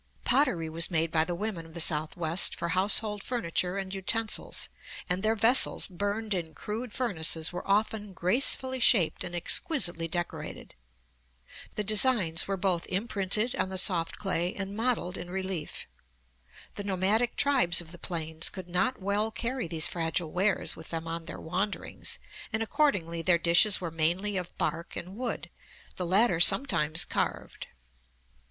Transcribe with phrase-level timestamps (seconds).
[0.25, 4.67] Pottery was made by the women of the Southwest for household furniture and utensils,
[5.07, 10.73] and their vessels, burned in crude furnaces, were often gracefully shaped and exquisitely decorated.
[11.75, 15.85] The designs were both imprinted on the soft clay and modeled in relief.
[16.77, 21.07] The nomadic tribes of the plains could not well carry these fragile wares with them
[21.07, 22.17] on their wanderings,
[22.51, 25.51] and accordingly their dishes were mainly of bark and wood,
[25.97, 27.67] the latter sometimes carved.